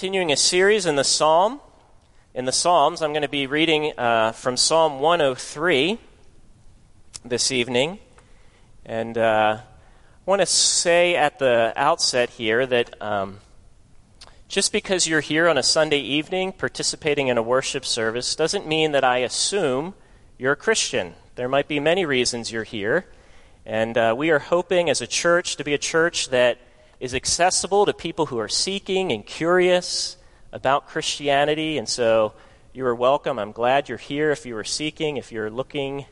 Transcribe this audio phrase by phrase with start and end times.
[0.00, 1.60] Continuing a series in the Psalm.
[2.32, 5.98] In the Psalms, I'm going to be reading uh, from Psalm 103
[7.22, 7.98] this evening.
[8.86, 13.40] And uh, I want to say at the outset here that um,
[14.48, 18.92] just because you're here on a Sunday evening participating in a worship service doesn't mean
[18.92, 19.92] that I assume
[20.38, 21.12] you're a Christian.
[21.34, 23.04] There might be many reasons you're here.
[23.66, 26.56] And uh, we are hoping as a church to be a church that
[27.00, 30.18] is accessible to people who are seeking and curious
[30.52, 31.78] about Christianity.
[31.78, 32.34] And so
[32.74, 33.38] you are welcome.
[33.38, 36.04] I'm glad you're here if you are seeking, if you're looking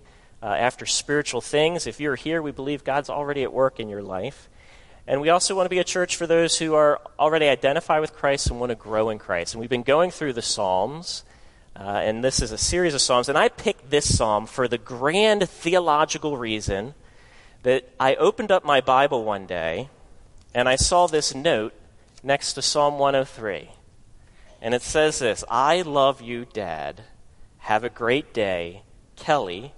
[0.42, 1.86] uh, after spiritual things.
[1.86, 4.48] If you're here, we believe God's already at work in your life.
[5.06, 8.14] And we also want to be a church for those who are already identified with
[8.14, 9.54] Christ and want to grow in Christ.
[9.54, 11.24] And we've been going through the Psalms,
[11.76, 13.28] uh, and this is a series of Psalms.
[13.28, 16.94] And I picked this Psalm for the grand theological reason
[17.62, 19.88] that I opened up my Bible one day
[20.54, 21.74] and I saw this note
[22.22, 23.70] next to Psalm 103.
[24.60, 27.02] And it says this I love you, Dad.
[27.58, 28.82] Have a great day,
[29.16, 29.74] Kelly.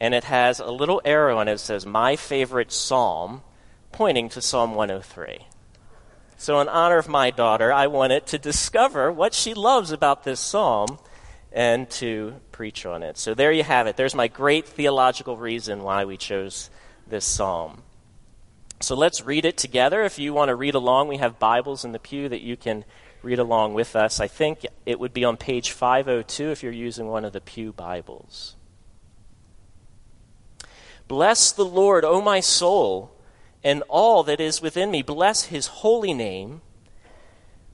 [0.00, 3.42] And it has a little arrow on it that says, My favorite psalm,
[3.92, 5.46] pointing to Psalm 103.
[6.36, 10.38] So, in honor of my daughter, I wanted to discover what she loves about this
[10.38, 10.98] psalm
[11.50, 13.16] and to preach on it.
[13.16, 13.96] So, there you have it.
[13.96, 16.68] There's my great theological reason why we chose
[17.06, 17.82] this psalm.
[18.80, 20.02] So let's read it together.
[20.02, 22.84] If you want to read along, we have Bibles in the pew that you can
[23.22, 24.20] read along with us.
[24.20, 27.72] I think it would be on page 502 if you're using one of the Pew
[27.72, 28.54] Bibles.
[31.08, 33.12] Bless the Lord, O my soul,
[33.64, 35.02] and all that is within me.
[35.02, 36.60] Bless his holy name.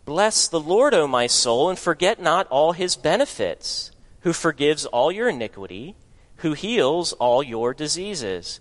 [0.05, 3.91] Bless the Lord, O my soul, and forget not all his benefits,
[4.21, 5.97] who forgives all your iniquity,
[6.37, 8.61] who heals all your diseases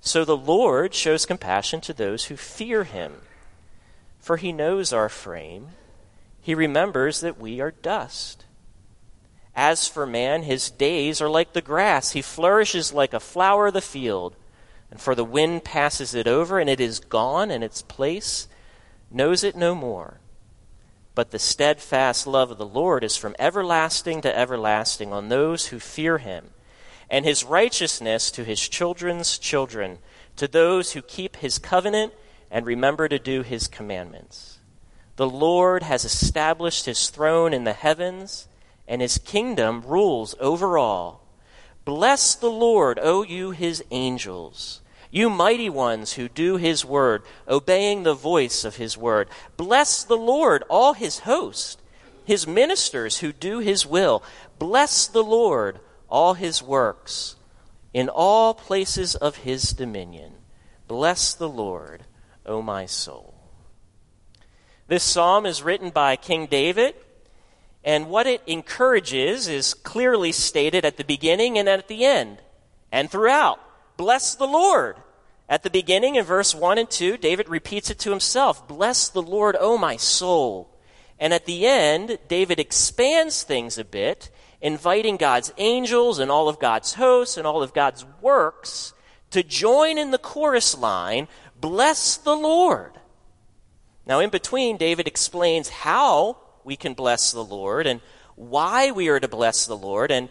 [0.00, 3.14] so the Lord shows compassion to those who fear him.
[4.18, 5.68] For he knows our frame,
[6.40, 8.44] he remembers that we are dust.
[9.54, 12.12] As for man, his days are like the grass.
[12.12, 14.36] He flourishes like a flower of the field.
[14.90, 18.48] And for the wind passes it over, and it is gone, and its place
[19.10, 20.20] knows it no more.
[21.14, 25.78] But the steadfast love of the Lord is from everlasting to everlasting on those who
[25.78, 26.50] fear him
[27.10, 29.98] and his righteousness to his children's children,
[30.36, 32.14] to those who keep his covenant
[32.50, 34.58] and remember to do his commandments.
[35.16, 38.48] The Lord has established his throne in the heavens,
[38.88, 41.26] and his kingdom rules over all.
[41.84, 44.80] Bless the Lord, O you his angels,
[45.10, 49.28] you mighty ones who do his word, obeying the voice of his word.
[49.56, 51.80] Bless the Lord, all his host,
[52.24, 54.22] his ministers who do his will.
[54.58, 55.80] Bless the Lord,
[56.10, 57.36] all his works
[57.92, 60.32] in all places of his dominion.
[60.86, 62.04] Bless the Lord,
[62.44, 63.34] O my soul.
[64.86, 66.94] This psalm is written by King David,
[67.84, 72.38] and what it encourages is clearly stated at the beginning and at the end,
[72.90, 73.60] and throughout.
[73.96, 74.96] Bless the Lord.
[75.48, 79.22] At the beginning, in verse 1 and 2, David repeats it to himself Bless the
[79.22, 80.70] Lord, O my soul.
[81.18, 84.30] And at the end, David expands things a bit
[84.60, 88.92] inviting God's angels and all of God's hosts and all of God's works
[89.30, 91.28] to join in the chorus line,
[91.60, 92.92] Bless the Lord.
[94.06, 98.00] Now, in between, David explains how we can bless the Lord and
[98.34, 100.30] why we are to bless the Lord, and,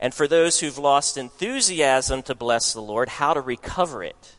[0.00, 4.34] and for those who've lost enthusiasm to bless the Lord, how to recover it.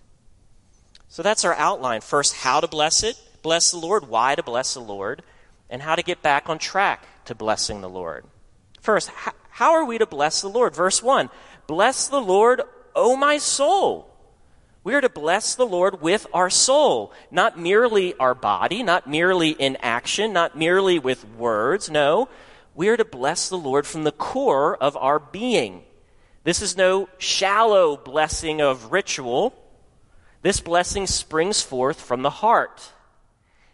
[1.08, 2.02] So that's our outline.
[2.02, 5.24] First, how to bless it, bless the Lord, why to bless the Lord,
[5.70, 8.26] and how to get back on track to blessing the Lord.
[8.86, 9.10] First,
[9.50, 10.76] how are we to bless the Lord?
[10.76, 11.32] Verse 1
[11.66, 12.62] Bless the Lord,
[12.96, 14.08] O my soul.
[14.84, 19.50] We are to bless the Lord with our soul, not merely our body, not merely
[19.50, 21.90] in action, not merely with words.
[21.90, 22.30] No,
[22.76, 25.82] we are to bless the Lord from the core of our being.
[26.44, 29.56] This is no shallow blessing of ritual.
[30.44, 32.92] This blessing springs forth from the heart.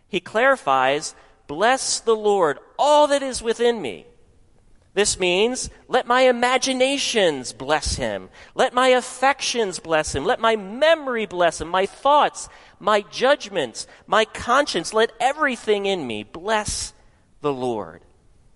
[0.08, 1.16] He clarifies,
[1.48, 4.06] Bless the Lord, all that is within me.
[4.94, 8.30] This means, let my imaginations bless him.
[8.56, 10.26] Let my affections bless him.
[10.26, 11.70] Let my memory bless him.
[11.70, 16.94] My thoughts, my judgments, my conscience, let everything in me bless
[17.40, 18.02] the Lord.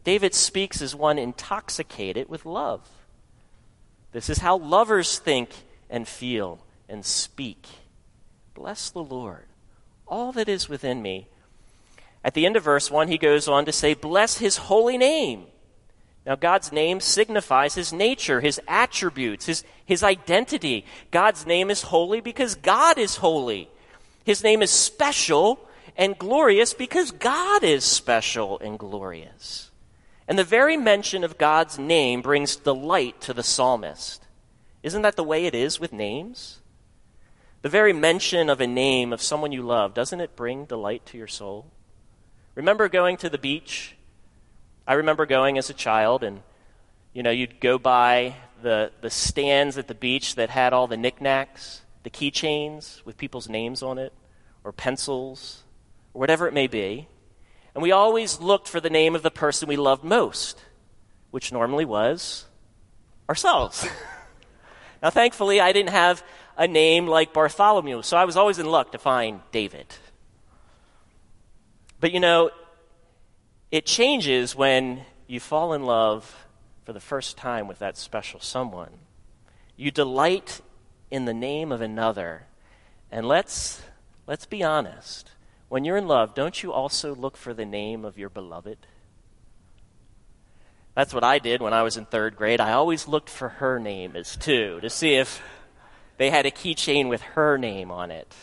[0.03, 2.87] David speaks as one intoxicated with love.
[4.11, 5.49] This is how lovers think
[5.89, 6.59] and feel
[6.89, 7.65] and speak.
[8.53, 9.45] Bless the Lord,
[10.05, 11.27] all that is within me.
[12.23, 15.47] At the end of verse 1, he goes on to say, Bless his holy name.
[16.25, 20.85] Now, God's name signifies his nature, his attributes, his, his identity.
[21.11, 23.69] God's name is holy because God is holy.
[24.23, 25.59] His name is special
[25.95, 29.69] and glorious because God is special and glorious.
[30.27, 34.25] And the very mention of God's name brings delight to the psalmist.
[34.81, 36.59] Isn't that the way it is with names?
[37.61, 41.17] The very mention of a name of someone you love, doesn't it bring delight to
[41.17, 41.67] your soul?
[42.55, 43.94] Remember going to the beach
[44.87, 46.41] I remember going as a child, and
[47.13, 50.97] you know, you'd go by the, the stands at the beach that had all the
[50.97, 54.13] knickknacks, the keychains with people's names on it,
[54.63, 55.63] or pencils,
[56.13, 57.07] or whatever it may be.
[57.73, 60.63] And we always looked for the name of the person we loved most,
[61.31, 62.45] which normally was
[63.27, 63.87] ourselves.
[65.01, 66.23] now, thankfully, I didn't have
[66.57, 69.87] a name like Bartholomew, so I was always in luck to find David.
[71.99, 72.51] But you know,
[73.75, 76.47] it changes when you fall in love
[76.85, 78.91] for the first time with that special someone.
[79.75, 80.61] You delight
[81.11, 82.43] in the name of another.
[83.11, 83.81] And let's,
[84.27, 85.31] let's be honest.
[85.67, 88.77] When you're in love, don't you also look for the name of your beloved?
[90.93, 92.61] That's what I did when I was in third grade.
[92.61, 95.41] I always looked for her name as too, to see if
[96.15, 98.33] they had a keychain with her name on it.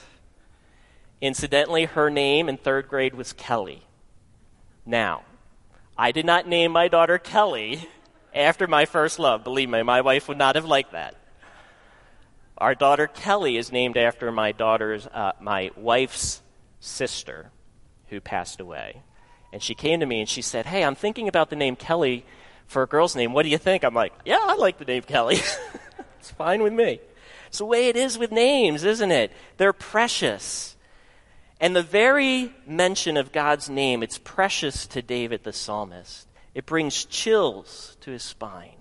[1.22, 3.86] Incidentally, her name in third grade was Kelly.
[4.84, 5.22] Now,
[5.96, 7.88] I did not name my daughter Kelly
[8.34, 9.44] after my first love.
[9.44, 11.14] Believe me, my wife would not have liked that.
[12.58, 16.42] Our daughter Kelly is named after my daughter's, uh, my wife's
[16.80, 17.50] sister
[18.08, 19.02] who passed away.
[19.52, 22.24] And she came to me and she said, Hey, I'm thinking about the name Kelly
[22.66, 23.32] for a girl's name.
[23.32, 23.84] What do you think?
[23.84, 25.36] I'm like, Yeah, I like the name Kelly.
[26.18, 27.00] it's fine with me.
[27.48, 29.30] It's the way it is with names, isn't it?
[29.58, 30.71] They're precious.
[31.62, 36.26] And the very mention of God's name, it's precious to David the psalmist.
[36.56, 38.78] It brings chills to his spine.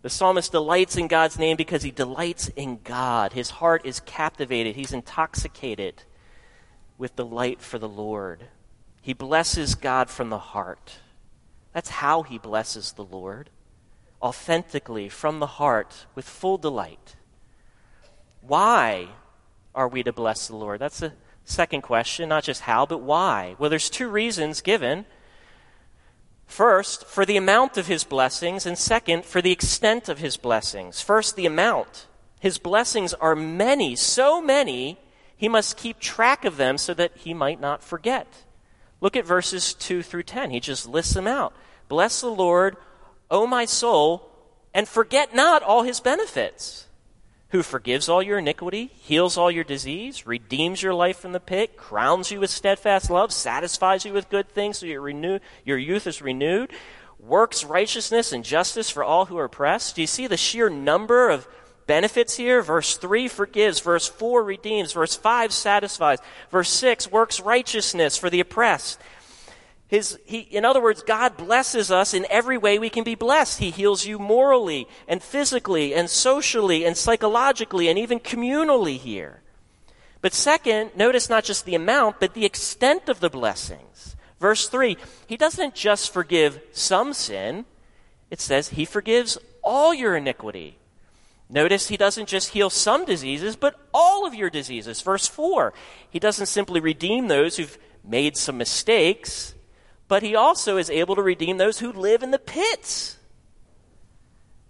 [0.00, 3.34] The psalmist delights in God's name because he delights in God.
[3.34, 6.04] His heart is captivated, he's intoxicated
[6.96, 8.44] with delight for the Lord.
[9.02, 10.94] He blesses God from the heart.
[11.74, 13.50] That's how he blesses the Lord
[14.22, 17.16] authentically from the heart with full delight.
[18.40, 19.08] Why
[19.74, 20.80] are we to bless the Lord?
[20.80, 21.12] That's a
[21.44, 23.56] Second question, not just how, but why?
[23.58, 25.06] Well, there's two reasons given.
[26.46, 31.00] First, for the amount of his blessings, and second, for the extent of his blessings.
[31.00, 32.06] First, the amount.
[32.40, 34.98] His blessings are many, so many,
[35.36, 38.28] he must keep track of them so that he might not forget.
[39.00, 40.50] Look at verses 2 through 10.
[40.50, 41.52] He just lists them out.
[41.88, 42.76] Bless the Lord,
[43.28, 44.30] O my soul,
[44.72, 46.86] and forget not all his benefits
[47.52, 51.76] who forgives all your iniquity, heals all your disease, redeems your life from the pit,
[51.76, 56.06] crowns you with steadfast love, satisfies you with good things so your, renew, your youth
[56.06, 56.70] is renewed,
[57.20, 59.94] works righteousness and justice for all who are oppressed.
[59.94, 61.46] Do you see the sheer number of
[61.86, 62.62] benefits here?
[62.62, 68.40] Verse 3 forgives, verse 4 redeems, verse 5 satisfies, verse 6 works righteousness for the
[68.40, 68.98] oppressed.
[69.92, 73.58] His, he, in other words, God blesses us in every way we can be blessed.
[73.58, 79.42] He heals you morally and physically and socially and psychologically and even communally here.
[80.22, 84.16] But second, notice not just the amount, but the extent of the blessings.
[84.40, 84.96] Verse 3,
[85.26, 87.66] he doesn't just forgive some sin.
[88.30, 90.78] It says he forgives all your iniquity.
[91.50, 95.02] Notice he doesn't just heal some diseases, but all of your diseases.
[95.02, 95.74] Verse 4.
[96.08, 99.54] He doesn't simply redeem those who've made some mistakes,
[100.12, 103.16] but he also is able to redeem those who live in the pits.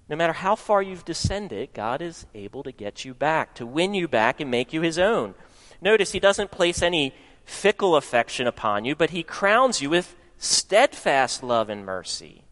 [0.08, 3.92] No matter how far you've descended, God is able to get you back, to win
[3.92, 5.34] you back and make you his own.
[5.80, 7.12] Notice he doesn't place any
[7.44, 12.44] fickle affection upon you, but he crowns you with steadfast love and mercy.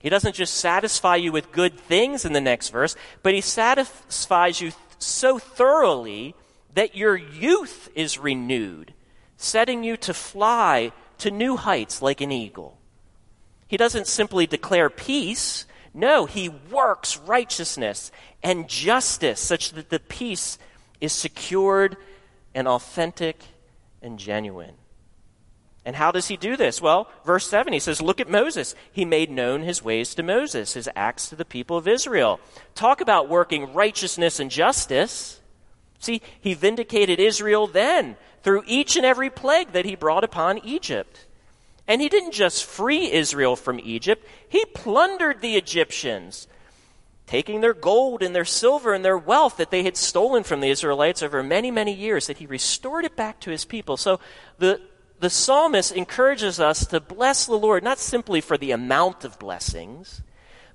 [0.00, 4.62] He doesn't just satisfy you with good things in the next verse, but he satisfies
[4.62, 6.34] you so thoroughly
[6.72, 8.94] that your youth is renewed,
[9.36, 12.78] setting you to fly to new heights like an eagle.
[13.66, 15.66] He doesn't simply declare peace.
[15.92, 18.10] No, he works righteousness
[18.42, 20.58] and justice such that the peace
[21.00, 21.96] is secured
[22.54, 23.40] and authentic
[24.02, 24.74] and genuine.
[25.84, 26.82] And how does he do this?
[26.82, 28.74] Well, verse 7, he says, Look at Moses.
[28.92, 32.40] He made known his ways to Moses, his acts to the people of Israel.
[32.74, 35.40] Talk about working righteousness and justice.
[35.98, 41.26] See, he vindicated Israel then through each and every plague that he brought upon Egypt.
[41.86, 46.46] And he didn't just free Israel from Egypt, he plundered the Egyptians,
[47.26, 50.70] taking their gold and their silver and their wealth that they had stolen from the
[50.70, 53.96] Israelites over many, many years, that he restored it back to his people.
[53.96, 54.20] So
[54.58, 54.80] the,
[55.18, 60.22] the psalmist encourages us to bless the Lord not simply for the amount of blessings,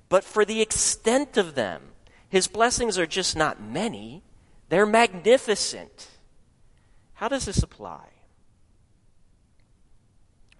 [0.08, 1.82] but for the extent of them.
[2.28, 4.22] His blessings are just not many,
[4.68, 6.08] they're magnificent.
[7.14, 8.08] How does this apply?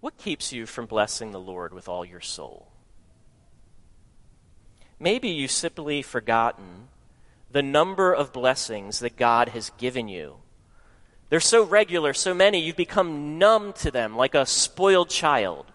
[0.00, 2.68] What keeps you from blessing the Lord with all your soul?
[5.00, 6.88] Maybe you've simply forgotten
[7.50, 10.36] the number of blessings that God has given you.
[11.30, 15.66] They're so regular, so many, you've become numb to them like a spoiled child.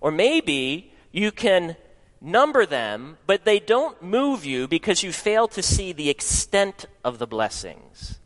[0.00, 1.76] Or maybe you can
[2.20, 7.18] number them, but they don't move you because you fail to see the extent of
[7.18, 8.18] the blessings.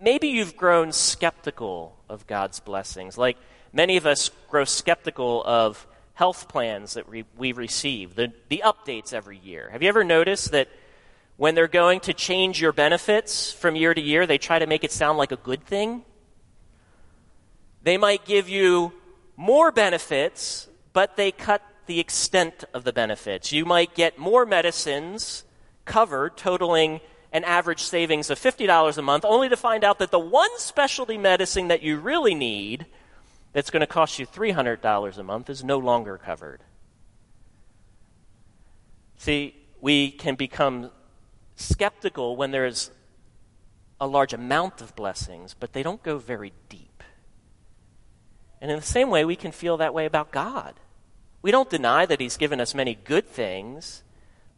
[0.00, 3.18] Maybe you've grown skeptical of God's blessings.
[3.18, 3.36] Like,
[3.72, 9.14] Many of us grow skeptical of health plans that we, we receive, the, the updates
[9.14, 9.70] every year.
[9.70, 10.68] Have you ever noticed that
[11.38, 14.84] when they're going to change your benefits from year to year, they try to make
[14.84, 16.04] it sound like a good thing?
[17.82, 18.92] They might give you
[19.36, 23.52] more benefits, but they cut the extent of the benefits.
[23.52, 25.44] You might get more medicines
[25.86, 27.00] covered, totaling
[27.32, 31.16] an average savings of $50 a month, only to find out that the one specialty
[31.16, 32.86] medicine that you really need
[33.52, 36.60] that's going to cost you $300 a month is no longer covered.
[39.16, 40.90] See, we can become
[41.56, 42.90] skeptical when there's
[44.00, 47.02] a large amount of blessings, but they don't go very deep.
[48.60, 50.74] And in the same way, we can feel that way about God.
[51.40, 54.02] We don't deny that He's given us many good things,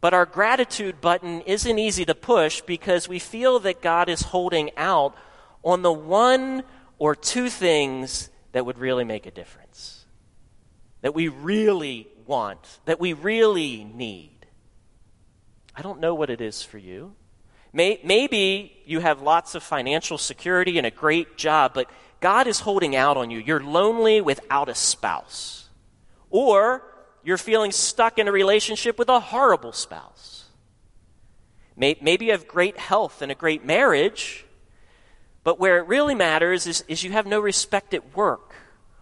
[0.05, 4.69] but our gratitude button isn't easy to push because we feel that God is holding
[4.77, 5.15] out
[5.63, 6.61] on the one
[6.99, 10.05] or two things that would really make a difference,
[11.01, 14.45] that we really want, that we really need.
[15.75, 17.15] I don't know what it is for you.
[17.73, 22.95] maybe you have lots of financial security and a great job, but God is holding
[22.95, 23.39] out on you.
[23.39, 25.67] You're lonely without a spouse.
[26.29, 26.83] Or
[27.25, 30.45] you're feeling stuck in a relationship with a horrible spouse.
[31.75, 34.45] Maybe you have great health and a great marriage,
[35.43, 38.55] but where it really matters is, is you have no respect at work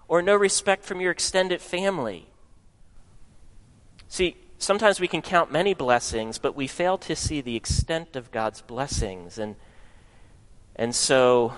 [0.08, 2.28] or no respect from your extended family.
[4.08, 8.32] See, sometimes we can count many blessings, but we fail to see the extent of
[8.32, 9.38] God's blessings.
[9.38, 9.56] And,
[10.76, 11.54] and so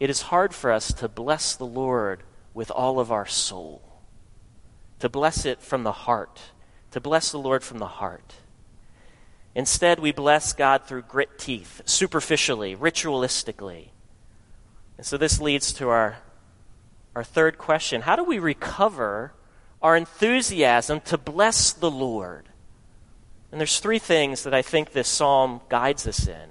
[0.00, 2.22] it is hard for us to bless the Lord
[2.54, 3.82] with all of our soul,
[5.02, 6.38] to bless it from the heart,
[6.92, 8.36] to bless the Lord from the heart.
[9.52, 13.88] Instead, we bless God through grit teeth, superficially, ritualistically.
[14.96, 16.18] And so this leads to our,
[17.16, 19.32] our third question How do we recover
[19.82, 22.50] our enthusiasm to bless the Lord?
[23.50, 26.50] And there's three things that I think this psalm guides us in.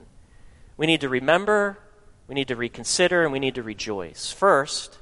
[0.75, 1.79] We need to remember,
[2.27, 4.33] we need to reconsider, and we need to rejoice.
[4.33, 4.97] First,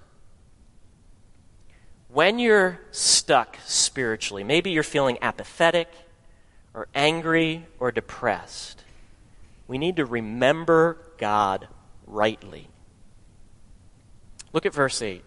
[2.11, 5.89] when you're stuck spiritually, maybe you're feeling apathetic
[6.73, 8.83] or angry or depressed,
[9.67, 11.67] we need to remember God
[12.07, 12.67] rightly.
[14.51, 15.23] Look at verse 8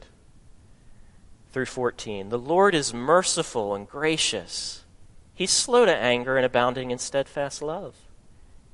[1.53, 2.29] through 14.
[2.31, 4.85] The Lord is merciful and gracious.
[5.35, 7.95] He's slow to anger and abounding in steadfast love.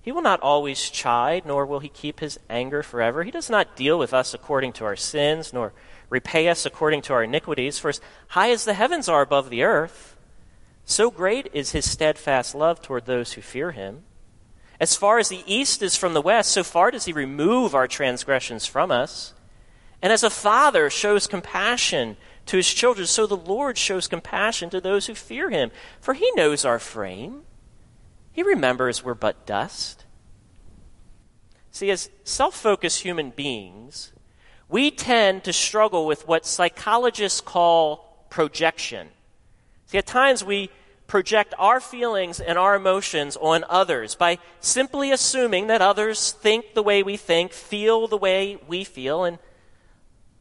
[0.01, 3.25] He will not always chide, nor will he keep his anger forever.
[3.25, 5.75] He does not deal with us according to our sins, nor
[6.11, 7.79] repay us according to our iniquities.
[7.79, 10.17] For as high as the heavens are above the earth,
[10.85, 14.05] So great is his steadfast love toward those who fear him.
[14.81, 17.87] As far as the east is from the west, so far does he remove our
[17.87, 19.35] transgressions from us.
[20.01, 24.81] And as a father shows compassion to his children, so the Lord shows compassion to
[24.81, 25.71] those who fear him.
[26.01, 27.43] For he knows our frame,
[28.33, 30.05] he remembers we're but dust.
[31.71, 34.13] See, as self focused human beings,
[34.69, 39.09] we tend to struggle with what psychologists call projection.
[39.87, 40.71] See, at times we
[41.07, 46.83] project our feelings and our emotions on others by simply assuming that others think the
[46.83, 49.39] way we think, feel the way we feel, and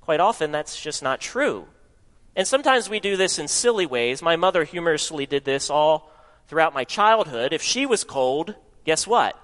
[0.02, 1.66] quite often that's just not true.
[2.36, 4.22] And sometimes we do this in silly ways.
[4.22, 6.12] My mother humorously did this all
[6.48, 7.54] throughout my childhood.
[7.54, 8.54] If she was cold,
[8.86, 9.40] guess what?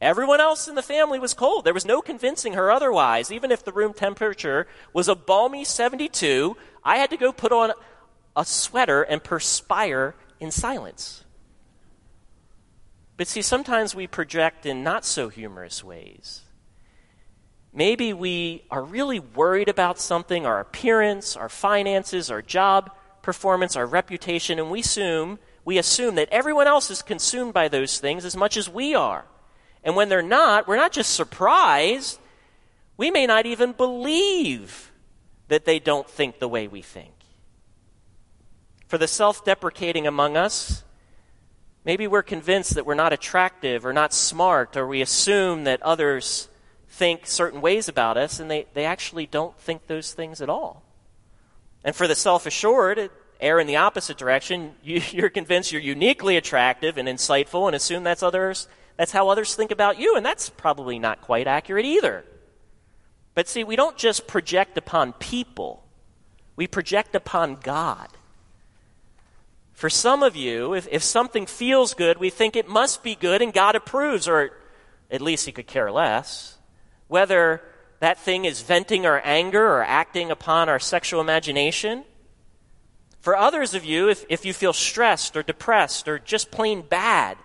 [0.00, 1.64] Everyone else in the family was cold.
[1.64, 3.30] There was no convincing her otherwise.
[3.30, 7.72] Even if the room temperature was a balmy 72, I had to go put on
[8.34, 11.24] a sweater and perspire in silence.
[13.18, 16.40] But see, sometimes we project in not so humorous ways.
[17.72, 22.90] Maybe we are really worried about something our appearance, our finances, our job
[23.20, 28.00] performance, our reputation, and we assume, we assume that everyone else is consumed by those
[28.00, 29.26] things as much as we are.
[29.82, 32.18] And when they're not, we're not just surprised,
[32.96, 34.92] we may not even believe
[35.48, 37.12] that they don't think the way we think.
[38.86, 40.84] For the self deprecating among us,
[41.84, 46.48] maybe we're convinced that we're not attractive or not smart, or we assume that others
[46.88, 50.82] think certain ways about us, and they, they actually don't think those things at all.
[51.82, 53.10] And for the self assured,
[53.40, 54.74] err in the opposite direction.
[54.82, 59.54] You, you're convinced you're uniquely attractive and insightful and assume that's others that's how others
[59.54, 62.24] think about you, and that's probably not quite accurate either.
[63.34, 65.84] But see, we don't just project upon people,
[66.56, 68.08] we project upon God.
[69.72, 73.40] For some of you, if, if something feels good, we think it must be good
[73.40, 74.50] and God approves, or
[75.10, 76.58] at least He could care less.
[77.08, 77.62] Whether
[78.00, 82.04] that thing is venting our anger or acting upon our sexual imagination.
[83.20, 87.36] For others of you, if, if you feel stressed or depressed or just plain bad,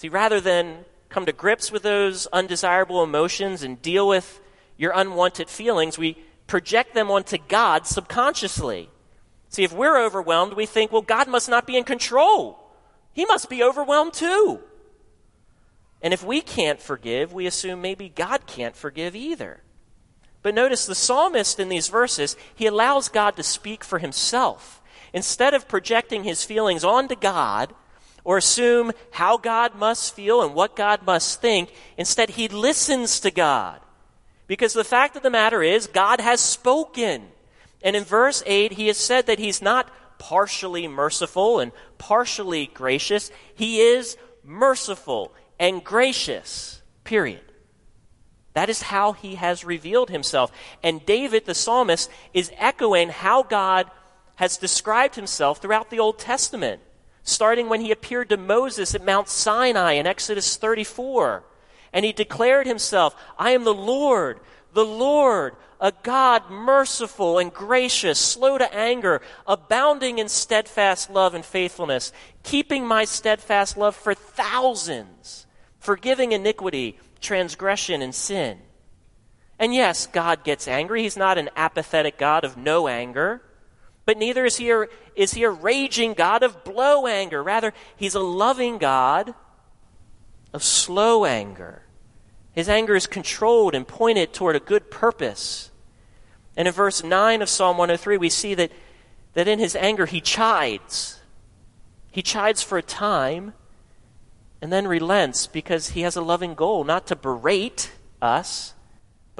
[0.00, 4.40] see, rather than come to grips with those undesirable emotions and deal with
[4.78, 8.88] your unwanted feelings, we project them onto God subconsciously.
[9.50, 12.58] See, if we're overwhelmed, we think, well, God must not be in control.
[13.12, 14.60] He must be overwhelmed too.
[16.00, 19.60] And if we can't forgive, we assume maybe God can't forgive either.
[20.40, 24.80] But notice the psalmist in these verses, he allows God to speak for himself.
[25.12, 27.74] Instead of projecting his feelings onto God
[28.24, 33.30] or assume how God must feel and what God must think, instead he listens to
[33.30, 33.80] God.
[34.46, 37.28] Because the fact of the matter is, God has spoken.
[37.82, 43.30] And in verse 8, he has said that he's not partially merciful and partially gracious.
[43.54, 47.42] He is merciful and gracious, period.
[48.54, 50.50] That is how he has revealed himself.
[50.82, 53.90] And David, the psalmist, is echoing how God
[54.36, 56.82] has described himself throughout the Old Testament,
[57.22, 61.44] starting when he appeared to Moses at Mount Sinai in Exodus 34.
[61.92, 64.40] And he declared himself, I am the Lord,
[64.72, 71.44] the Lord, a God merciful and gracious, slow to anger, abounding in steadfast love and
[71.44, 75.46] faithfulness, keeping my steadfast love for thousands,
[75.78, 78.58] forgiving iniquity, transgression, and sin.
[79.58, 81.02] And yes, God gets angry.
[81.02, 83.42] He's not an apathetic God of no anger.
[84.10, 87.44] But neither is he, a, is he a raging God of blow anger.
[87.44, 89.34] Rather, he's a loving God
[90.52, 91.82] of slow anger.
[92.50, 95.70] His anger is controlled and pointed toward a good purpose.
[96.56, 98.72] And in verse 9 of Psalm 103, we see that,
[99.34, 101.20] that in his anger he chides.
[102.10, 103.54] He chides for a time
[104.60, 108.74] and then relents because he has a loving goal, not to berate us,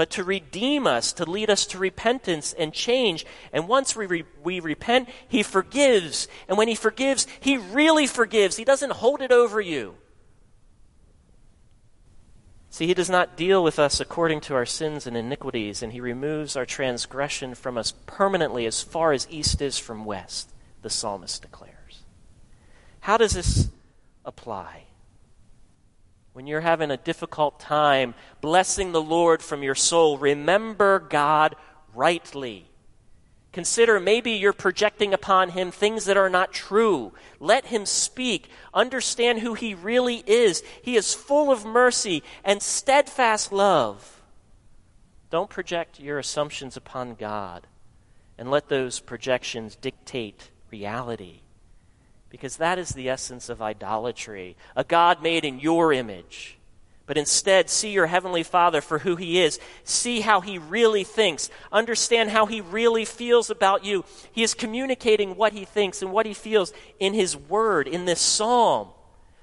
[0.01, 3.27] but to redeem us, to lead us to repentance and change.
[3.53, 6.27] And once we, re- we repent, he forgives.
[6.49, 8.57] And when he forgives, he really forgives.
[8.57, 9.97] He doesn't hold it over you.
[12.71, 16.01] See, he does not deal with us according to our sins and iniquities, and he
[16.01, 20.49] removes our transgression from us permanently as far as east is from west,
[20.81, 22.05] the psalmist declares.
[23.01, 23.69] How does this
[24.25, 24.85] apply?
[26.33, 31.57] When you're having a difficult time blessing the Lord from your soul, remember God
[31.95, 32.66] rightly.
[33.53, 37.12] Consider maybe you're projecting upon him things that are not true.
[37.40, 38.49] Let him speak.
[38.73, 40.62] Understand who he really is.
[40.83, 44.23] He is full of mercy and steadfast love.
[45.31, 47.66] Don't project your assumptions upon God
[48.38, 51.40] and let those projections dictate reality.
[52.31, 56.57] Because that is the essence of idolatry a God made in your image.
[57.11, 59.59] But instead, see your Heavenly Father for who He is.
[59.83, 61.51] See how He really thinks.
[61.73, 64.05] Understand how He really feels about you.
[64.31, 68.21] He is communicating what He thinks and what He feels in His Word, in this
[68.21, 68.90] psalm.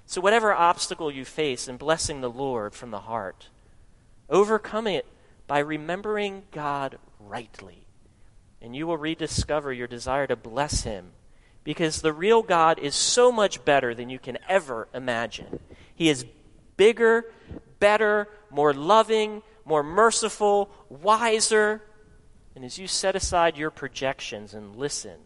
[0.06, 3.50] So, whatever obstacle you face in blessing the Lord from the heart,
[4.30, 5.06] overcome it
[5.46, 7.84] by remembering God rightly.
[8.62, 11.12] And you will rediscover your desire to bless Him
[11.68, 15.60] because the real God is so much better than you can ever imagine.
[15.94, 16.26] He is
[16.78, 17.26] bigger,
[17.78, 21.84] better, more loving, more merciful, wiser.
[22.56, 25.20] And as you set aside your projections and listen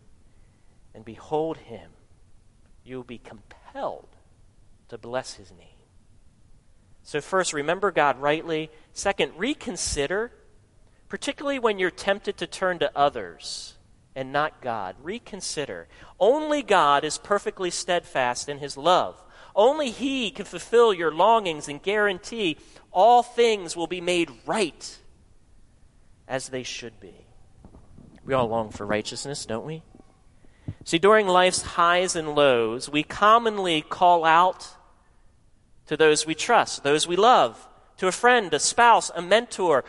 [0.95, 1.91] and behold Him,
[2.83, 4.09] you will be compelled
[4.89, 5.67] to bless His name.
[7.03, 8.71] So, first, remember God rightly.
[8.93, 10.31] Second, reconsider,
[11.07, 13.75] particularly when you're tempted to turn to others
[14.15, 14.95] and not God.
[15.01, 15.87] Reconsider.
[16.19, 19.21] Only God is perfectly steadfast in his love.
[19.55, 22.57] Only he can fulfill your longings and guarantee
[22.91, 24.99] all things will be made right
[26.27, 27.13] as they should be.
[28.23, 29.83] We all long for righteousness, don't we?
[30.83, 34.69] See, during life's highs and lows, we commonly call out
[35.87, 39.83] to those we trust, those we love, to a friend, a spouse, a mentor,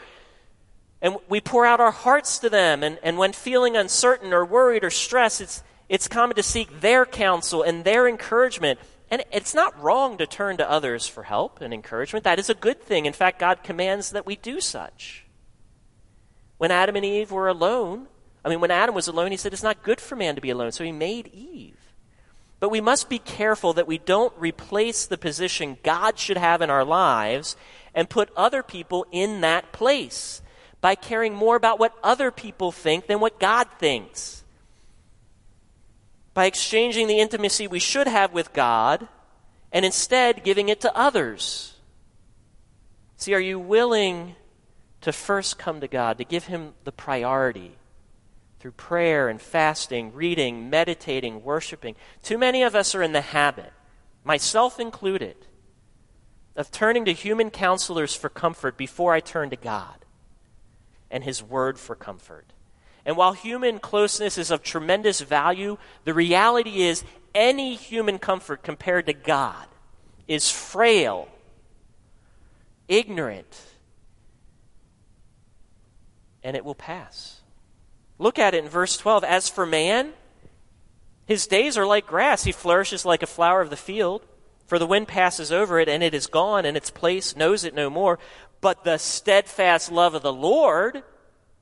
[1.02, 2.84] and we pour out our hearts to them.
[2.84, 7.04] And, and when feeling uncertain or worried or stressed, it's, it's common to seek their
[7.04, 8.78] counsel and their encouragement.
[9.10, 12.22] And it's not wrong to turn to others for help and encouragement.
[12.22, 13.04] That is a good thing.
[13.04, 15.26] In fact, God commands that we do such.
[16.56, 18.06] When Adam and Eve were alone,
[18.44, 20.50] I mean, when Adam was alone, he said it's not good for man to be
[20.50, 21.76] alone, so he made Eve.
[22.60, 26.70] But we must be careful that we don't replace the position God should have in
[26.70, 27.56] our lives
[27.92, 30.42] and put other people in that place
[30.82, 34.42] by caring more about what other people think than what God thinks.
[36.34, 39.06] By exchanging the intimacy we should have with God
[39.70, 41.76] and instead giving it to others.
[43.16, 44.34] See, are you willing
[45.02, 47.76] to first come to God, to give Him the priority
[48.58, 51.94] through prayer and fasting, reading, meditating, worshiping?
[52.24, 53.72] Too many of us are in the habit,
[54.24, 55.36] myself included,
[56.56, 60.01] of turning to human counselors for comfort before I turn to God
[61.12, 62.46] and His Word for comfort.
[63.04, 69.06] And while human closeness is of tremendous value, the reality is any human comfort compared
[69.06, 69.66] to God
[70.26, 71.28] is frail,
[72.88, 73.60] ignorant,
[76.42, 77.40] and it will pass.
[78.18, 79.24] Look at it in verse 12.
[79.24, 80.12] As for man,
[81.26, 82.44] his days are like grass.
[82.44, 84.22] He flourishes like a flower of the field.
[84.72, 87.74] For the wind passes over it, and it is gone, and its place knows it
[87.74, 88.18] no more.
[88.62, 91.02] But the steadfast love of the Lord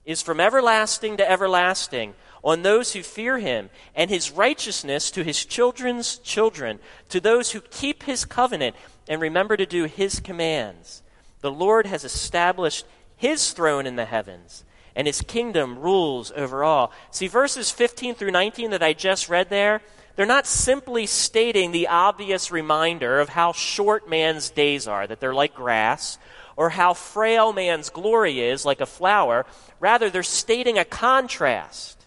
[0.05, 5.45] is from everlasting to everlasting on those who fear him, and his righteousness to his
[5.45, 8.77] children's children, to those who keep his covenant
[9.09, 11.03] and remember to do his commands.
[11.41, 14.63] The Lord has established his throne in the heavens,
[14.95, 16.93] and his kingdom rules over all.
[17.11, 19.83] See, verses 15 through 19 that I just read there,
[20.17, 25.35] they're not simply stating the obvious reminder of how short man's days are, that they're
[25.35, 26.19] like grass,
[26.57, 29.47] or how frail man's glory is, like a flower.
[29.79, 32.05] Rather, they're stating a contrast.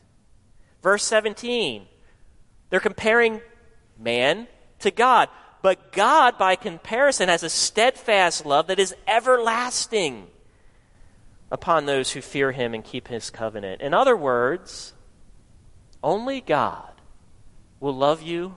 [0.82, 1.88] Verse 17,
[2.70, 3.42] they're comparing
[3.98, 4.48] man
[4.80, 5.30] to God.
[5.62, 10.28] But God, by comparison, has a steadfast love that is everlasting
[11.50, 13.82] upon those who fear him and keep his covenant.
[13.82, 14.94] In other words,
[16.04, 16.93] only God
[17.84, 18.56] will love you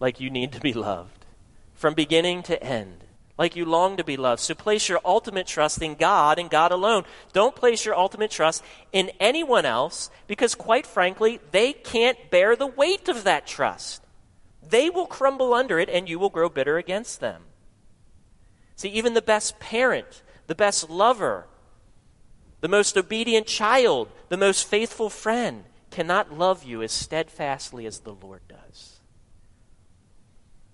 [0.00, 1.26] like you need to be loved,
[1.74, 3.04] from beginning to end
[3.38, 4.40] like you long to be loved.
[4.40, 7.04] So place your ultimate trust in God and God alone.
[7.34, 8.64] Don't place your ultimate trust
[8.94, 14.02] in anyone else because, quite frankly, they can't bear the weight of that trust.
[14.66, 17.42] They will crumble under it and you will grow bitter against them.
[18.74, 21.44] See, even the best parent, the best lover,
[22.62, 25.64] the most obedient child, the most faithful friend
[25.96, 29.00] cannot love you as steadfastly as the Lord does.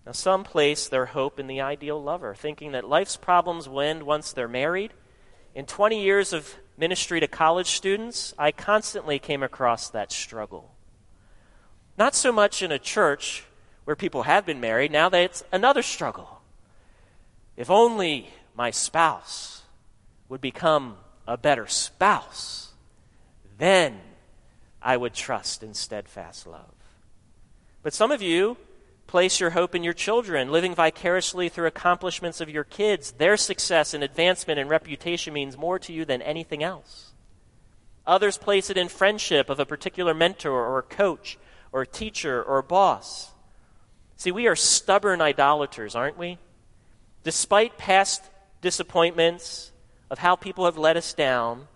[0.04, 4.02] Now, some place their hope in the ideal lover, thinking that life's problems will end
[4.02, 4.92] once they're married.
[5.54, 10.74] In 20 years of ministry to college students, I constantly came across that struggle.
[11.96, 13.44] Not so much in a church
[13.84, 16.40] where people have been married, now that it's another struggle.
[17.56, 19.62] If only my spouse
[20.28, 20.96] would become
[21.28, 22.72] a better spouse,
[23.56, 24.00] then
[24.82, 26.74] I would trust in steadfast love.
[27.82, 28.56] But some of you
[29.12, 33.12] Place your hope in your children, living vicariously through accomplishments of your kids.
[33.12, 37.12] Their success and advancement and reputation means more to you than anything else.
[38.06, 41.36] Others place it in friendship of a particular mentor or coach
[41.72, 43.32] or teacher or boss.
[44.16, 46.38] See, we are stubborn idolaters, aren't we?
[47.22, 48.22] Despite past
[48.62, 49.72] disappointments
[50.10, 51.68] of how people have let us down,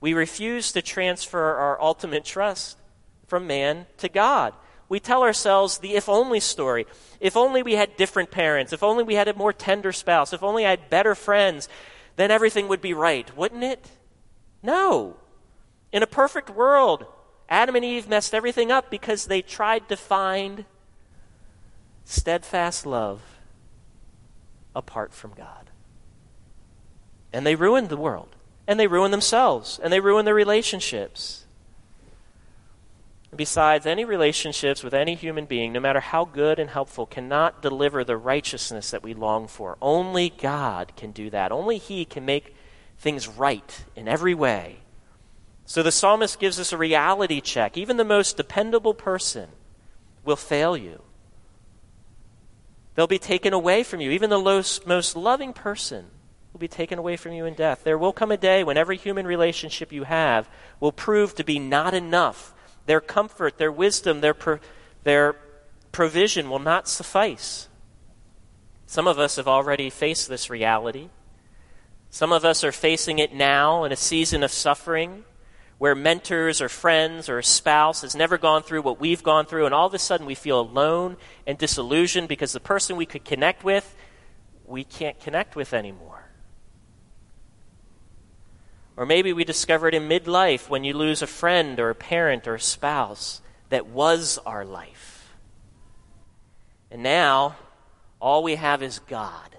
[0.00, 2.76] we refuse to transfer our ultimate trust
[3.26, 4.54] from man to God.
[4.88, 6.86] We tell ourselves the if only story.
[7.18, 10.42] If only we had different parents, if only we had a more tender spouse, if
[10.42, 11.68] only I had better friends,
[12.16, 13.90] then everything would be right, wouldn't it?
[14.62, 15.16] No.
[15.92, 17.06] In a perfect world,
[17.48, 20.64] Adam and Eve messed everything up because they tried to find
[22.04, 23.20] steadfast love
[24.74, 25.70] apart from God.
[27.32, 28.35] And they ruined the world.
[28.66, 29.78] And they ruin themselves.
[29.82, 31.44] And they ruin their relationships.
[33.34, 38.02] Besides, any relationships with any human being, no matter how good and helpful, cannot deliver
[38.02, 39.76] the righteousness that we long for.
[39.82, 41.52] Only God can do that.
[41.52, 42.54] Only He can make
[42.98, 44.78] things right in every way.
[45.66, 47.76] So the psalmist gives us a reality check.
[47.76, 49.50] Even the most dependable person
[50.24, 51.02] will fail you.
[52.94, 54.10] They'll be taken away from you.
[54.12, 56.06] Even the most, loving person
[56.56, 57.84] will be taken away from you in death.
[57.84, 60.48] There will come a day when every human relationship you have
[60.80, 62.54] will prove to be not enough.
[62.86, 64.60] Their comfort, their wisdom, their, pro-
[65.02, 65.36] their
[65.92, 67.68] provision will not suffice.
[68.86, 71.10] Some of us have already faced this reality.
[72.08, 75.24] Some of us are facing it now in a season of suffering
[75.76, 79.66] where mentors or friends or a spouse has never gone through what we've gone through,
[79.66, 83.26] and all of a sudden we feel alone and disillusioned because the person we could
[83.26, 83.94] connect with,
[84.64, 86.15] we can't connect with anymore.
[88.96, 92.48] Or maybe we discover it in midlife when you lose a friend or a parent
[92.48, 95.34] or a spouse that was our life.
[96.90, 97.56] And now,
[98.20, 99.56] all we have is God.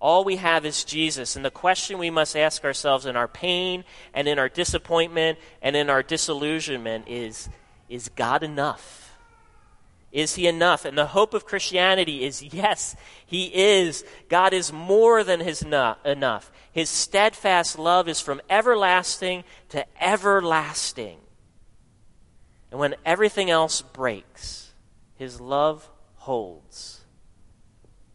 [0.00, 1.36] All we have is Jesus.
[1.36, 5.76] And the question we must ask ourselves in our pain and in our disappointment and
[5.76, 7.48] in our disillusionment is
[7.88, 9.01] Is God enough?
[10.12, 10.84] Is He enough?
[10.84, 12.94] And the hope of Christianity is yes,
[13.26, 14.04] He is.
[14.28, 16.52] God is more than his enough.
[16.70, 21.18] His steadfast love is from everlasting to everlasting.
[22.70, 24.72] And when everything else breaks,
[25.16, 27.01] His love holds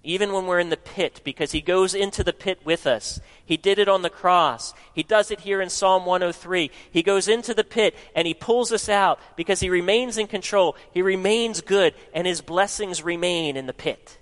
[0.07, 3.19] even when we're in the pit, because He goes into the pit with us.
[3.45, 4.73] He did it on the cross.
[4.93, 6.71] He does it here in Psalm 103.
[6.89, 10.77] He goes into the pit and He pulls us out because He remains in control.
[10.93, 14.17] He remains good, and His blessings remain in the pit.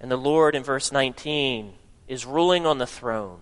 [0.00, 1.74] And the Lord, in verse 19,
[2.08, 3.40] is ruling on the throne.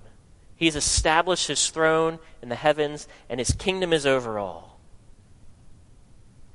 [0.54, 4.78] He's established His throne in the heavens, and His kingdom is over all.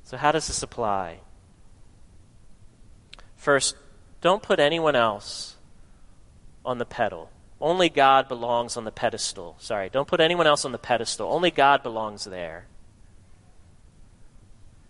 [0.04, 1.18] So, how does this apply?
[3.46, 3.76] First,
[4.22, 5.54] don't put anyone else
[6.64, 7.30] on the pedal.
[7.60, 9.54] Only God belongs on the pedestal.
[9.60, 11.32] Sorry, don't put anyone else on the pedestal.
[11.32, 12.66] Only God belongs there.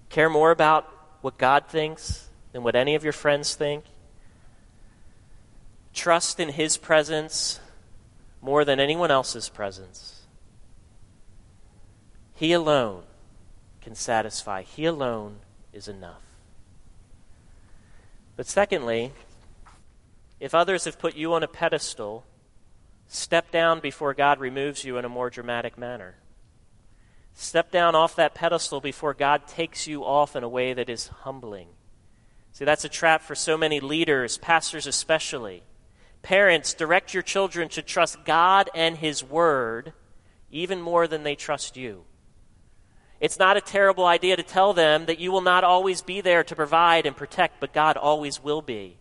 [0.08, 0.90] Care more about
[1.20, 3.84] what God thinks than what any of your friends think.
[5.92, 7.60] Trust in His presence
[8.40, 10.22] more than anyone else's presence.
[12.34, 13.02] He alone
[13.82, 15.40] can satisfy, He alone
[15.74, 16.25] is enough.
[18.36, 19.12] But secondly,
[20.38, 22.24] if others have put you on a pedestal,
[23.08, 26.16] step down before God removes you in a more dramatic manner.
[27.34, 31.08] Step down off that pedestal before God takes you off in a way that is
[31.08, 31.68] humbling.
[32.52, 35.62] See, that's a trap for so many leaders, pastors especially.
[36.22, 39.92] Parents, direct your children to trust God and His Word
[40.50, 42.04] even more than they trust you.
[43.20, 46.44] It's not a terrible idea to tell them that you will not always be there
[46.44, 48.98] to provide and protect, but God always will be.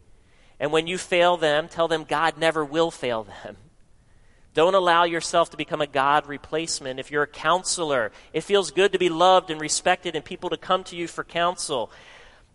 [0.59, 3.57] And when you fail them, tell them God never will fail them.
[4.53, 6.97] Don't allow yourself to become a God replacement.
[6.97, 10.57] If you're a counselor, it feels good to be loved and respected and people to
[10.57, 11.91] come to you for counsel.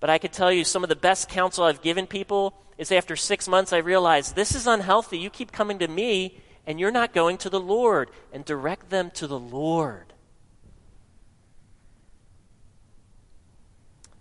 [0.01, 3.16] But I can tell you, some of the best counsel I've given people is after
[3.16, 5.18] six months, I realize this is unhealthy.
[5.18, 8.11] You keep coming to me and you're not going to the Lord.
[8.33, 10.14] And direct them to the Lord.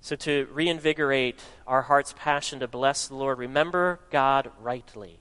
[0.02, 5.20] So, to reinvigorate our heart's passion to bless the Lord, remember God rightly.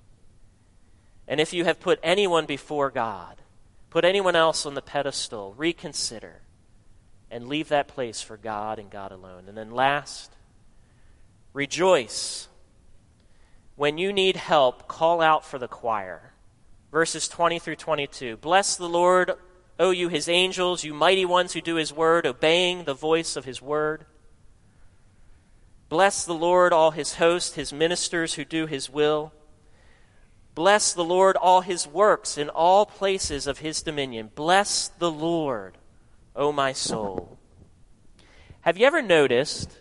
[1.26, 3.42] And if you have put anyone before God,
[3.90, 6.42] put anyone else on the pedestal, reconsider
[7.30, 9.44] and leave that place for God and God alone.
[9.48, 10.32] And then, last,
[11.52, 12.48] rejoice.
[13.76, 16.32] When you need help, call out for the choir.
[16.90, 18.38] Verses 20 through 22.
[18.38, 19.32] Bless the Lord,
[19.78, 23.44] O you his angels, you mighty ones who do his word, obeying the voice of
[23.44, 24.06] his word.
[25.88, 29.32] Bless the Lord, all his hosts, his ministers who do his will.
[30.54, 34.30] Bless the Lord, all his works in all places of his dominion.
[34.34, 35.78] Bless the Lord,
[36.34, 37.38] O my soul.
[38.62, 39.78] Have you ever noticed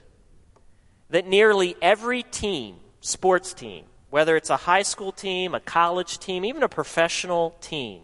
[1.10, 6.46] that nearly every team, sports team, whether it's a high school team, a college team,
[6.46, 8.04] even a professional team,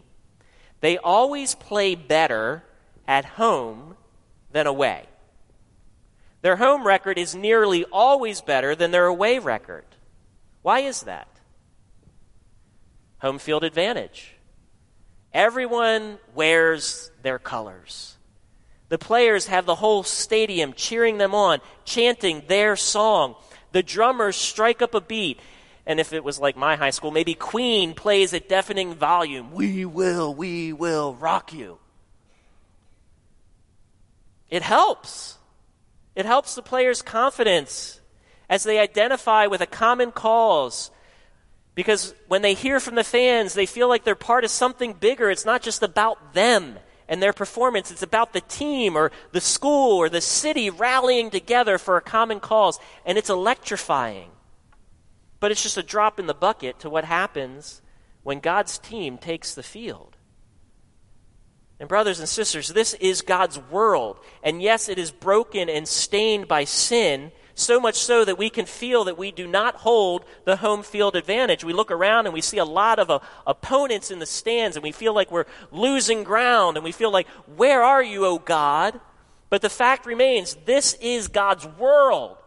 [0.81, 2.63] they always play better
[3.07, 3.95] at home
[4.51, 5.05] than away.
[6.43, 9.85] Their home record is nearly always better than their away record.
[10.61, 11.29] Why is that?
[13.19, 14.35] Home field advantage.
[15.33, 18.17] Everyone wears their colors.
[18.89, 23.35] The players have the whole stadium cheering them on, chanting their song.
[23.71, 25.39] The drummers strike up a beat.
[25.85, 29.53] And if it was like my high school, maybe Queen plays at deafening volume.
[29.53, 31.77] We will, we will rock you.
[34.49, 35.37] It helps.
[36.15, 37.99] It helps the players' confidence
[38.49, 40.91] as they identify with a common cause.
[41.75, 45.31] Because when they hear from the fans, they feel like they're part of something bigger.
[45.31, 49.97] It's not just about them and their performance, it's about the team or the school
[49.97, 52.79] or the city rallying together for a common cause.
[53.05, 54.29] And it's electrifying.
[55.39, 57.81] But it's just a drop in the bucket to what happens
[58.23, 60.15] when God's team takes the field.
[61.83, 64.17] And, brothers and sisters, this is God's world.
[64.41, 68.65] And yes, it is broken and stained by sin, so much so that we can
[68.65, 71.65] feel that we do not hold the home field advantage.
[71.65, 74.83] We look around and we see a lot of uh, opponents in the stands, and
[74.83, 75.43] we feel like we're
[75.73, 79.01] losing ground, and we feel like, Where are you, O God?
[79.49, 82.37] But the fact remains, this is God's world,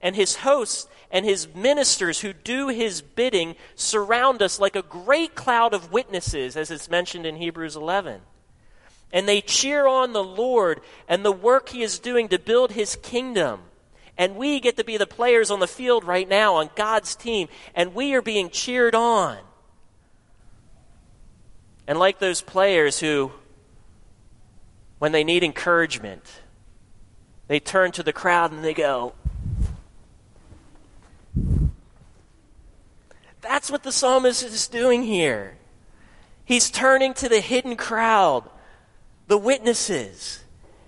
[0.00, 5.34] and his hosts and his ministers who do his bidding surround us like a great
[5.34, 8.20] cloud of witnesses, as it's mentioned in Hebrews 11
[9.14, 12.96] and they cheer on the Lord and the work he is doing to build his
[12.96, 13.60] kingdom.
[14.18, 17.48] And we get to be the players on the field right now on God's team,
[17.76, 19.38] and we are being cheered on.
[21.86, 23.30] And like those players who,
[24.98, 26.40] when they need encouragement,
[27.46, 29.14] they turn to the crowd and they go,
[33.40, 35.58] That's what the psalmist is doing here.
[36.44, 38.48] He's turning to the hidden crowd
[39.26, 40.42] the witnesses.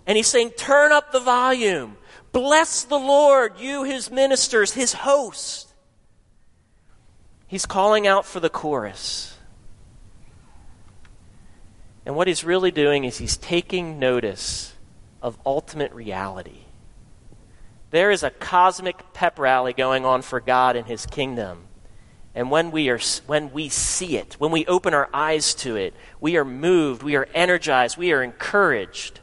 [0.07, 1.96] And he's saying, Turn up the volume.
[2.33, 5.72] Bless the Lord, you, his ministers, his host.
[7.46, 9.37] He's calling out for the chorus.
[12.05, 14.75] And what he's really doing is he's taking notice
[15.22, 16.66] of ultimate reality.
[17.90, 21.65] There is a cosmic pep rally going on for God and his kingdom.
[22.37, 25.94] And when we, are, when we see it, when we open our eyes to it,
[26.20, 29.20] we are moved, we are energized, we are encouraged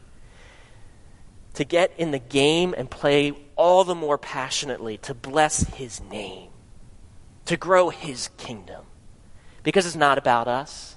[1.54, 6.49] to get in the game and play all the more passionately to bless His name,
[7.45, 8.84] to grow His kingdom.
[9.62, 10.95] Because it's not about us,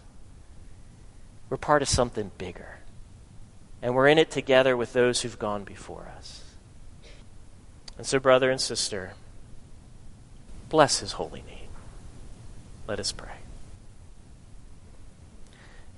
[1.50, 2.78] we're part of something bigger.
[3.82, 6.44] And we're in it together with those who've gone before us.
[7.98, 9.12] And so, brother and sister,
[10.70, 11.65] bless His holy name.
[12.86, 13.38] Let us pray.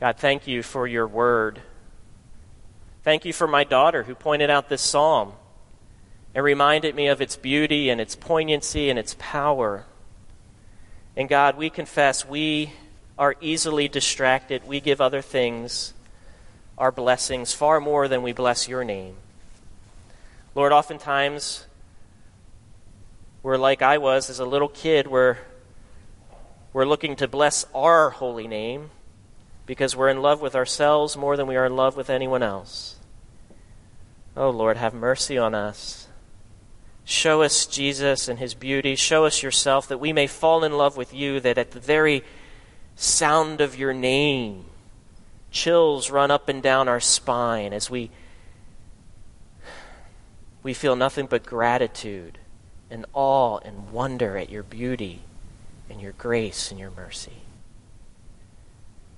[0.01, 1.61] God, thank you for your word.
[3.03, 5.33] Thank you for my daughter who pointed out this psalm
[6.35, 9.85] and reminded me of its beauty and its poignancy and its power.
[11.17, 12.73] And God, we confess we
[13.19, 14.67] are easily distracted.
[14.67, 15.95] We give other things
[16.79, 19.17] our blessings far more than we bless your name.
[20.55, 21.67] Lord, oftentimes
[23.43, 25.39] we're like I was as a little kid, where
[26.73, 28.91] we're looking to bless our holy name
[29.67, 32.97] because we're in love with ourselves more than we are in love with anyone else.
[34.37, 36.09] Oh, Lord, have mercy on us.
[37.05, 38.95] Show us Jesus and his beauty.
[38.95, 42.23] Show us yourself that we may fall in love with you, that at the very
[42.97, 44.67] sound of your name,
[45.51, 48.11] chills run up and down our spine as we,
[50.63, 52.39] we feel nothing but gratitude
[52.91, 55.23] and awe and wonder at your beauty
[55.91, 57.43] and your grace and your mercy.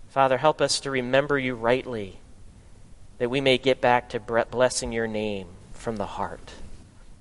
[0.09, 2.18] Father, help us to remember you rightly,
[3.18, 6.53] that we may get back to blessing your name from the heart.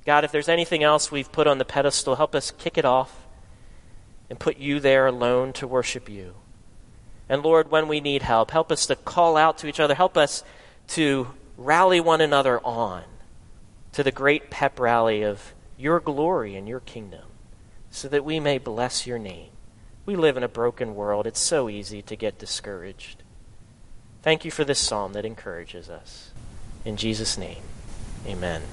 [0.06, 3.28] God, if there's anything else we've put on the pedestal, help us kick it off
[4.30, 6.34] and put you there alone to worship you.
[7.28, 9.94] And Lord, when we need help, help us to call out to each other.
[9.94, 10.44] Help us
[10.90, 11.28] to
[11.58, 13.04] rally one another on
[13.92, 17.29] to the great pep rally of your glory and your kingdom
[17.92, 19.50] so that we may bless your name.
[20.06, 21.28] We live in a broken world.
[21.28, 23.24] It's so easy to get discouraged.
[24.22, 26.32] Thank you for this psalm that encourages us.
[26.86, 27.62] In Jesus' name,
[28.26, 28.64] amen.